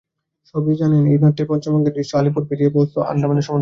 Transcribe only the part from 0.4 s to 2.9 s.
সবাই জানেন, এই নাট্যের পঞ্চম অঙ্কের দৃশ্য আলিপুর পেরিয়ে